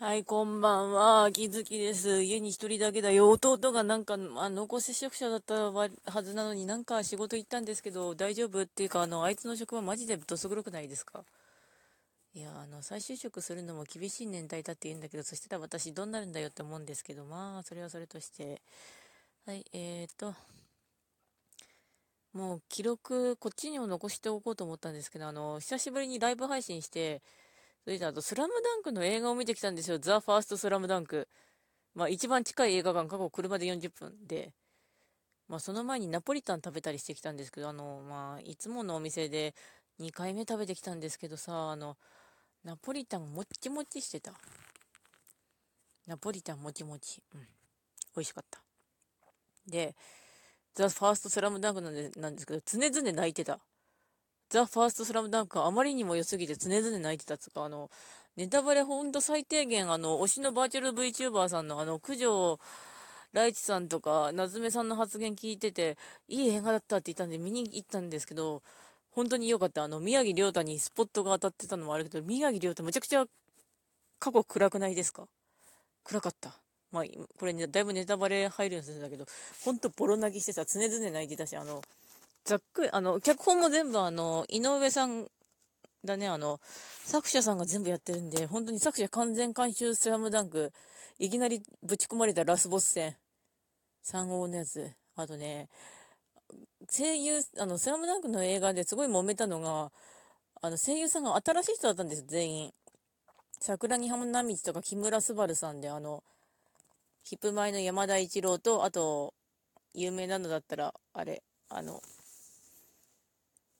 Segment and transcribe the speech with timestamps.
[0.00, 1.24] はい、こんばんは。
[1.24, 2.22] 秋月です。
[2.22, 3.28] 家に一人だけだよ。
[3.28, 5.90] 弟がなんか、あ濃厚接触者だったは
[6.22, 11.22] ずなのになんか仕事行ったんですけど、大丈夫っていうか、あの、あいつの職場マジでどす黒くないですか？
[12.32, 18.62] いや、あの、再就職するのも厳しい年代だって言うんだけど、そしたら私どうなるんだよって思うんですけど、まあ、それはそれとして。
[19.44, 20.34] はい、えーと、
[22.32, 27.20] もう記録、こっちにも残しておこうと思ったんですけど、あの、久しぶりにライブ配信して、
[27.84, 29.98] それであと、スラムダンクの映画を見てきたんですよ。
[29.98, 31.28] ザ・ファースト・スラムダンク。
[31.94, 34.52] まあ、一番近い映画館、過去車で40分で、
[35.48, 39.54] まあ、その前にナポリタン食べたりしてきたんですけど、あの、まあ、いつものお店で
[39.98, 41.96] 2回目食べてきたんですけどさ、あの、
[42.64, 44.32] ナポリタンもっちもちしてた。
[46.06, 47.22] ナポリタンもちもち。
[47.34, 47.40] うん。
[47.40, 47.46] 美
[48.16, 48.60] 味しかった。
[49.66, 49.96] で、
[50.74, 53.60] ザ・ファースト・スラムダンクなんでなんですけど、常々泣いてた。
[54.50, 57.88] ザ・ファーストスラムダンクあまりにも良すぎて常々泣いてたつか、あの、
[58.36, 62.58] ネタバレほんと最低限、あの、推しのバーチャル VTuber さんのあの、九条
[63.32, 65.96] ライチさんとか、夏目さんの発言聞いてて、
[66.28, 68.62] いい映画だったって言ったんで見に行ったんですけど、
[69.12, 69.84] 本当に良かった。
[69.84, 73.24] あの、宮城亮太にスポットが当たってたのもあるけど、宮城亮太めちゃくちゃ
[74.18, 75.28] 過去暗くないですか？
[76.02, 76.54] 暗かった。
[76.90, 77.04] まあ、
[77.38, 79.26] これね、だいぶネタバレ入るんですけど、
[79.64, 81.82] ほんとボロ泣きしてさ、常々泣いてたし、あの、
[82.44, 85.28] ざっくり、あの、脚本も全部あの、井上さん
[86.04, 86.60] だね、あの、
[87.04, 90.72] 作者さんが全部やってるんで、本当に作者完全監修スラムダンク、
[91.18, 93.16] いきなりぶち込まれたラスボス戦、
[94.04, 94.90] 3号のやつ。
[95.16, 95.68] あとね、
[96.90, 99.92] 声優、あの、スラムダンクの映画ですごい揉めたのが、
[100.62, 102.74] あの、声優さんが新しい人だったんです、全員。
[103.60, 106.24] 桜木花道とか木村昴さんで、あの、
[107.22, 109.34] ヒップ前の山田一郎と、あと、
[109.92, 112.00] 有名なのだったら、あれ、あの、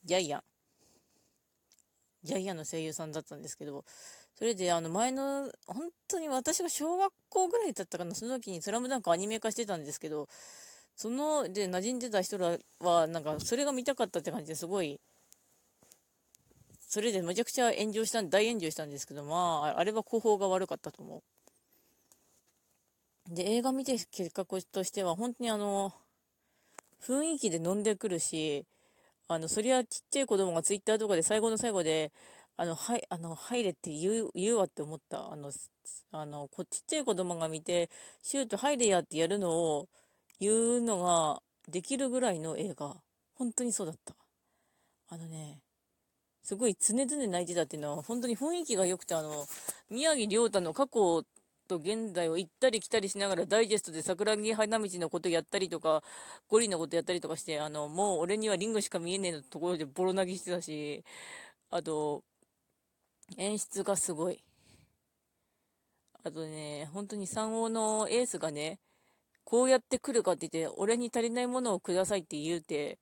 [0.04, 0.42] ジャイアン。
[2.22, 3.84] ジャイアンの声優さんだったんですけど、
[4.34, 10.28] それであの前の、本当に私が小学校ぐらいだったかな、その時にスラムダンクアニメ化してたんですけど、
[10.96, 15.00] その、で、馴染んでた人らは、なんか、それが見たかったって感じですごい、
[16.80, 21.22] それでめちゃくちゃ炎上した、大炎上したんですけど、まあ、あれは広報が悪かったと思
[23.28, 23.34] う。
[23.34, 25.94] で、映画見て結果としては、本当にあの、
[27.02, 28.66] 雰囲気で飲んでくるし、
[29.30, 32.12] あの、そりゃちっちゃい子供がツイッターとかで最後の最後で、
[32.56, 35.30] あの、はい、あの、入れって言う、言うわって思った。
[35.30, 35.52] あの、
[36.10, 37.90] あの、こちっちゃい子供が見て、
[38.22, 39.88] シュート入れやってやるのを
[40.40, 42.96] 言うのができるぐらいの映画。
[43.34, 44.16] 本当にそうだった。
[45.10, 45.60] あのね、
[46.42, 49.46] すごい常々泣いてたっていうのは、本当に雰囲気が良くて、あの、
[49.90, 51.22] 宮城亮太の過去
[51.70, 56.02] と現在を行ったり来たりしながらダイジェストで桜木花道のことやったりとか、
[56.48, 61.04] ゴリのことやったりとかして、あの、もう俺にはリンゴしか見えねえのところでボロ泣きしてたし、
[61.70, 62.24] あと、
[63.36, 64.42] 演出がすごい。
[66.24, 68.80] あとね、本当に3王のエースがね、
[69.44, 72.98] こうやって来るかって言って、俺に足りないものをくださいって言うて、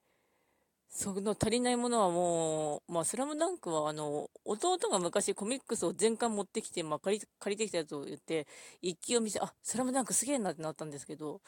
[0.91, 8.47] その足りないものはもう、まあ、スラムダンクは、あの、弟が昔コミックスを全巻持ってきて、まあ、借り、借りてきたやつを言って、
[8.81, 11.41] 一気を見せ、あ、スラムダンクすげえなってなったんですけど、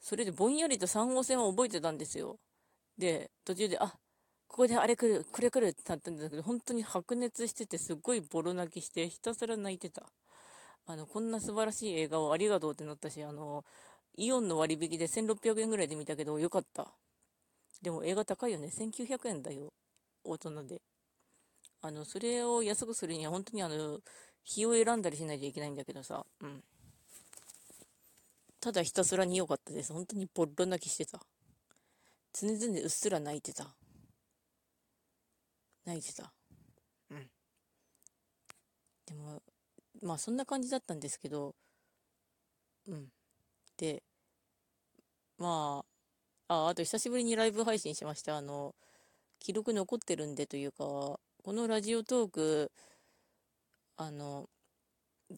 [0.00, 2.38] それでぼんやりと3号線は覚えてたんですよ。
[2.98, 3.88] で、途中で、あ、
[4.48, 10.04] ここであれ来る、これ来るってなったんですけど、本当に白熱してて、すっごいボロ泣きして、ひたすら泣いてた。
[10.86, 13.64] あの、こんな素晴らしい映画をありがとうってなったし、あの、
[14.16, 16.94] イオンの割引で1600円ぐらいで見たけど、よかった。
[17.82, 18.68] でも映画高いよね。
[18.68, 19.72] 1900円だよ。
[20.24, 20.82] 大人で。
[21.82, 24.00] あの、それを安くするには本当にあの、
[24.44, 26.24] 日を選んだりしないといけないんだけどさ。
[26.40, 26.64] うん。
[28.60, 29.92] ただひたすらに良かったです。
[29.92, 31.20] 本当にボロ泣きしてた。
[32.32, 33.76] 常々うっすら泣いてた。
[35.84, 36.32] 泣いてた。
[37.10, 37.30] うん。
[39.06, 39.42] でも、
[40.02, 41.54] まあそんな感じだったんですけど、
[42.88, 43.08] うん。
[43.76, 44.02] で、
[45.38, 45.84] ま
[46.48, 48.36] あ、あ、と久しぶりにライブ配信しました。
[48.36, 48.74] あの、
[49.40, 51.20] 記録残ってるんでというか、こ
[51.52, 52.72] のラジオトーク、
[53.96, 54.48] あの、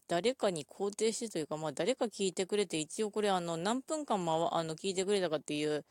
[0.09, 5.85] 誰かに肯定してというか、まあ誰か聞いてくれて、一応これあの、何分間まあの、聞いてくれたかっていう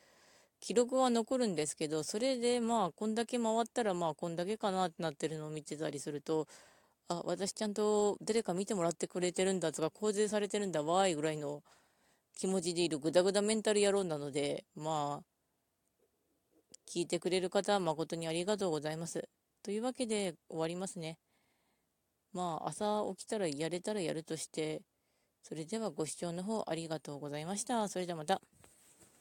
[0.61, 6.47] 記録は残るんですけど、それでまあ、こんだけ回ったらまあ、こんだけかなってなってるのを見てたりすると、
[7.09, 11.63] あ、私ちゃんと誰か見てもらってくれてるんだとか、構成されてるんだわーいぐらいの
[12.37, 15.25] 気持ちでいるグダグダメンタル野郎なので、まあ、
[16.87, 19.27] 聞いてくれる方は誠にありがとうございます。
[19.63, 21.17] というわけで終わりますね。
[22.33, 24.83] まあ、朝起きたらやれたらやるとして、
[25.41, 27.87] それではご視聴の方ありがとうございました。
[27.87, 28.39] それではまた。